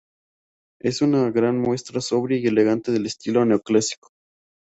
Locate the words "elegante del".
2.47-3.05